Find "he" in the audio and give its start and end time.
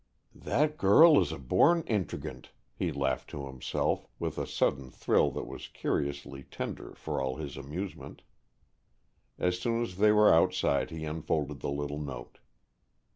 2.73-2.91, 10.89-11.05